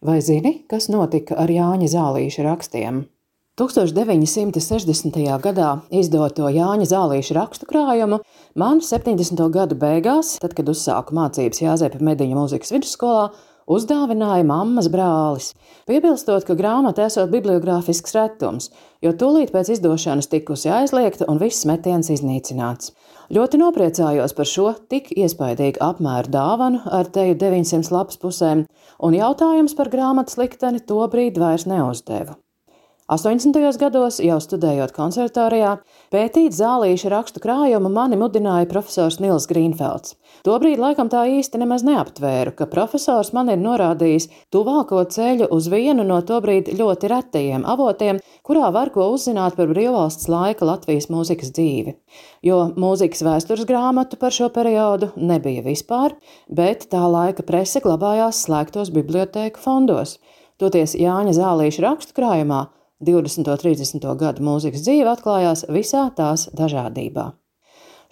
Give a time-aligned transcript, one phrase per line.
[0.00, 3.02] Vai zini, kas notika ar Jāņa Zālīša rakstiem?
[3.60, 5.18] 1960.
[5.44, 8.22] gadā izdoto Jāņa Zālīša rakstu krājumu
[8.56, 9.42] man 70.
[9.52, 13.26] gadu beigās, tad, kad uzsāku mācības Jāzepa Mediņa mūzikas vidusskolā,
[13.70, 15.52] uzdāvināja mammas brālis,
[15.86, 18.68] piebilstot, ka grāmata esot bibliogrāfisks retums,
[19.04, 22.92] jo tūlīt pēc izdošanas tikusi aizliegta un viss metiens iznīcināts.
[23.30, 28.66] Ļoti nopriecājos par šo tik iespaidīgu apmēru dāvanu ar teju 900 lapas pusēm,
[28.98, 32.40] un jautājums par grāmatas likteni tobrīd vairs neuzdevu.
[33.10, 33.56] 80.
[33.74, 35.72] gados, jau studējot konservatorijā,
[36.14, 40.14] pētīt zālīša rakstu krājumu mani mudināja profesors Nils Grīnfelds.
[40.46, 46.06] Tobrīd laikam tā īsti nemaz neaptvēru, ka profesors man ir norādījis tuvāko ceļu uz vienu
[46.06, 51.98] no tobrīd ļoti retajiem avotiem, kurā var ko uzzināt par brīvvalsts laika Latvijas mūzikas dzīvi.
[52.46, 56.14] Jo mūzikas vēstures grāmatu par šo periodu nebija vispār,
[56.46, 60.20] bet tā laika prese glabājās slēgtos bibliotēku fondos.
[60.62, 62.68] Toties Jāņa Zālīša rakstu krājumā
[63.00, 63.48] 20.
[63.48, 64.02] un 30.
[64.20, 67.30] gadu mūzikas dzīve atklājās visā tās dažādībā.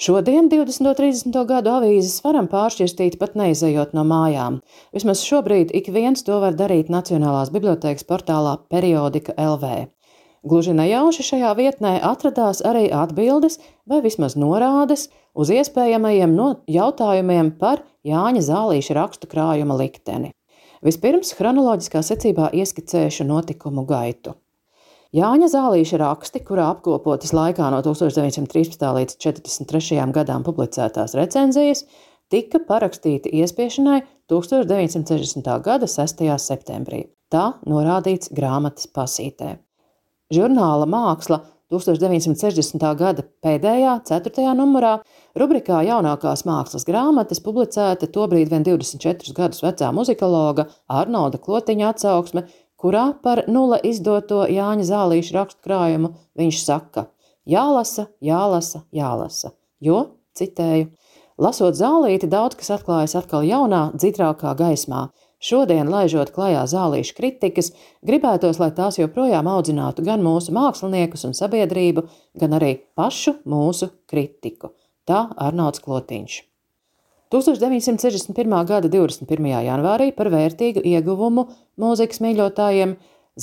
[0.00, 0.86] Šodien, 20.
[0.88, 1.36] un 30.
[1.44, 4.60] gadu avīzes varam pāršķirstīt pat neizejot no mājām.
[4.96, 9.90] Vismaz šobrīd ik viens to var darīt Nacionālās bibliotēkas portālā Periodika LV.
[10.48, 17.84] Gluži nejauši šajā vietnē atradās arī atbildes vai vismaz norādes uz iespējamajiem no jautājumiem par
[18.08, 20.32] Jāņa Zālīša rakstu krājuma likteni.
[20.80, 24.38] Vispirms chronoloģiskā secībā ieskicēšu notikumu gaitu.
[25.16, 28.82] Jāņa Zālīša raksti, kurā apkopotas laikā no 1913.
[28.92, 30.02] līdz 1943.
[30.12, 31.86] gadām publicētās recenzijas,
[32.28, 35.48] tika parakstīti iespiešanai 1960.
[35.64, 36.28] gada 6.
[36.44, 37.06] septembrī.
[37.32, 39.54] Tā norādīts grāmatas pasītē.
[40.28, 41.40] Žurnāla māksla
[41.72, 42.84] 1960.
[43.00, 44.52] gada pēdējā, 4.
[44.60, 44.98] numurā,
[45.40, 50.68] rubrikā jaunākās mākslas grāmatas publicēta tobrīd vien 24 gadus vecā muzikologa
[51.00, 52.44] Arnolda Klotiņa atsauksme
[52.78, 57.08] kurā par nula izdoto Jāņa Zālīša rakstu krājumu viņš saka:
[57.48, 60.02] Jālasa, jālasa, jālasa, jo,
[60.38, 60.90] citēju,
[61.40, 65.08] lasot zālīti, daudz kas atklājas atkal jaunā, dzitrākā gaismā.
[65.38, 67.70] Šodien, laižot klajā zālīšu kritikas,
[68.02, 72.08] gribētos, lai tās joprojām audzinātu gan mūsu māksliniekus un sabiedrību,
[72.42, 74.74] gan arī pašu mūsu kritiku.
[75.06, 76.40] Tā Arnolds Klotiņš.
[77.28, 78.64] 1961.
[78.64, 79.48] gada 21.
[79.66, 81.44] janvārī par vērtīgu ieguvumu
[81.76, 82.94] mūzikas mīļotājiem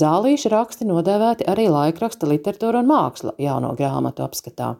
[0.00, 4.70] zālīša raksti nodēvēti arī laikraksta literatūra un māksla jauno grāmatu apskatā.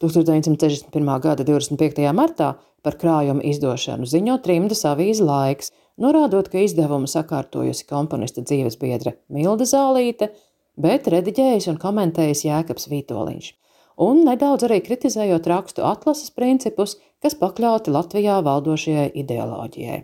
[0.00, 1.12] 1961.
[1.20, 2.08] gada 25.
[2.16, 5.68] martā par krājumu izdošanu ziņo trimdas avīze laiks,
[6.00, 10.32] norādot, ka izdevumu sakārtojusi komponista dzīves biedre Milda Zālīte,
[10.80, 13.58] bet rediģējis un komentējis Jēkabs Vītoliņš
[14.00, 20.00] un nedaudz arī kritizējot rakstu atlases principus, kas pakļauti Latvijā valdošajai ideoloģijai.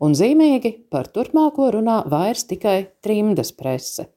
[0.00, 4.08] Un zīmīgi par turpmāko runā vairs tikai trimdas prese.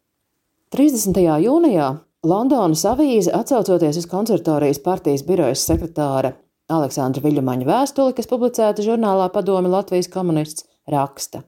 [0.73, 1.19] 30.
[1.43, 1.89] jūnijā
[2.23, 6.31] Londonas avīze, atcaucoties uz konservatorijas partijas birojas sekretāra
[6.71, 11.43] Aleksandra Viļumaņa vēstuli, kas publicēta žurnālā Padomi Latvijas komunists, raksta: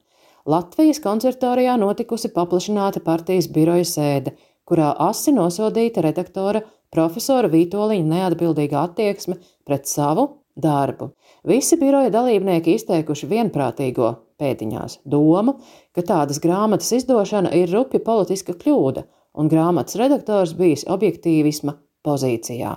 [0.46, 4.36] Latvijas konservatorijā notikusi paplašināta partijas biroja sēde,
[4.68, 11.10] kurā asi nosodīta redaktora profesora Vītoliņa neatbildīga attieksme pret savu darbu.
[11.44, 15.58] Visi biroja dalībnieki izteikuši vienprātīgo pēdiņās domu,
[15.96, 19.06] ka tādas grāmatas izdošana ir rupja politiska kļūda,
[19.36, 22.76] un grāmatas redaktors bijis objektīvisma pozīcijā.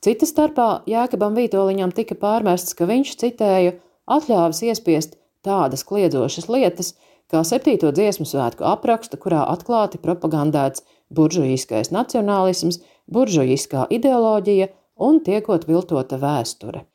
[0.00, 3.74] Cita starpā Jēkabam Vītoliņam tika pārmests, ka viņš citēju
[4.08, 6.94] atļāvis iespiest tādas kliedzošas lietas,
[7.30, 14.70] kā septīto dziesmu svētku aprakstu, kurā atklāti propagandēts buržuīskais nacionālisms, buržujiskā ideoloģija
[15.00, 16.86] un tiekot viltota vēsture.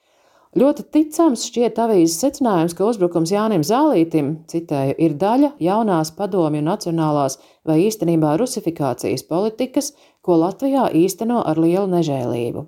[0.56, 7.36] Ļoti ticams šķiet avīzes secinājums, ka uzbrukums Jānim Zālītim, citēju, ir daļa jaunās padomju nacionālās
[7.68, 9.92] vai īstenībā rusifikācijas politikas,
[10.24, 12.64] ko Latvijā īsteno ar lielu nežēlību.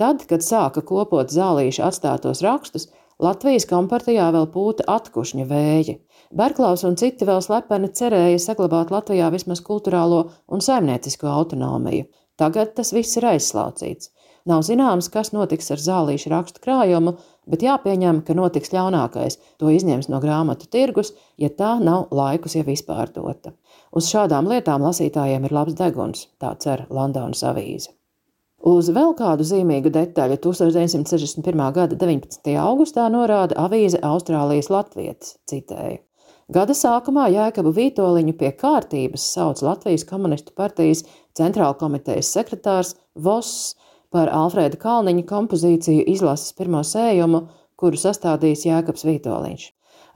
[0.00, 2.88] Tad, kad sāka kopot zālīša atstātos rakstus,
[3.20, 6.00] Latvijas kompartijā vēl pūta atkušņa vēji.
[6.36, 12.08] Berklaus un citi vēl slepeni cerēja saglabāt Latvijā vismaz kultūrālo un saimniecisko autonomiju.
[12.36, 14.10] Tagad tas viss ir aizslaucīts.
[14.46, 17.16] Nav zināms, kas notiks ar zālīšu rakstu krājumu,
[17.50, 19.40] bet jāpieņem, ka notiks ļaunākais.
[19.58, 23.56] To izņems no grāmatu tirgus, ja tā nav laikus jau izpārdota.
[23.90, 27.90] Uz šādām lietām lasītājiem ir labs deguns, tā cer Londonas avīze.
[28.66, 31.66] Uz vēl kādu zīmīgu detaļu 1961.
[31.74, 32.54] gada 19.
[32.62, 36.00] augustā norāda avīze Austrālijas Latvijas, citēju.
[36.54, 41.02] Gada sākumā Jēkabu Vītoliņu pie kārtības sauc Latvijas komunistu partijas
[41.36, 43.74] centrāla komitejas sekretārs Voss
[44.12, 47.46] par Alfrēda Kalniņa kompozīciju izlases pirmo sējumu,
[47.76, 49.66] kuru sastādījis Jēkabs Vītoliņš.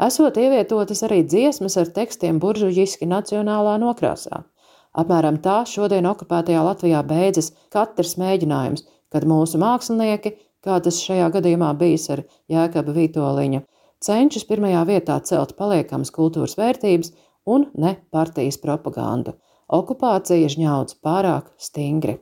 [0.00, 4.44] Esot ievietotas arī dziesmas ar tekstiem buržuģiski nacionālā nokrāsā.
[5.00, 10.32] Apmēram tā šodien okupētajā Latvijā beidzas katrs mēģinājums, kad mūsu mākslinieki,
[10.64, 13.60] kā tas šajā gadījumā bijis ar Jēkabu Vītoliņu,
[14.02, 17.12] cenšas pirmajā vietā celt paliekamas kultūras vērtības
[17.46, 19.36] un ne partijas propagandu.
[19.70, 22.18] Okupācija žņauds pārāk stingri.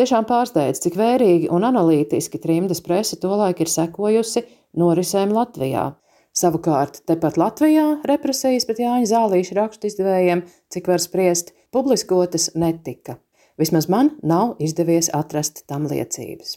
[0.00, 4.42] Tiešām pārsteidz, cik vērīgi un analītiski trimdas prese tolaik ir sekojusi
[4.80, 5.92] norisēm Latvijā.
[6.32, 13.18] Savukārt, tepat Latvijā represijas pret Jāņa Zālīša rakstu izdevējiem, cik var spriest, publiskotas netika.
[13.60, 16.56] Vismaz man nav izdevies atrast tam liecības.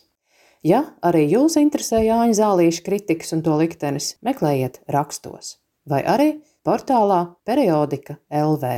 [0.66, 5.58] Ja arī jūs interesē Jāņa Zālīša kritikas un to liktenis, meklējiet rakstos
[5.90, 6.30] vai arī
[6.66, 8.74] portālā Periodika LV.